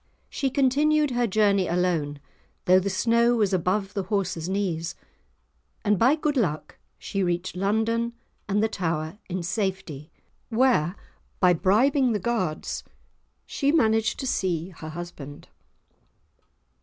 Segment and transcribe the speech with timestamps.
[0.31, 2.19] She continued her journey alone,
[2.65, 4.95] though the snow was above the horse's knees,
[5.85, 8.13] and by good luck she reached London
[8.49, 10.09] and the Tower in safety,
[10.49, 10.95] where,
[11.39, 12.83] by bribing the guards,
[13.45, 15.49] she managed to see her husband.